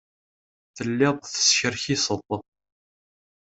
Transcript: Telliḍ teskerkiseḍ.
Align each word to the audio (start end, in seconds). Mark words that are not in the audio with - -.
Telliḍ 0.75 1.15
teskerkiseḍ. 1.19 2.29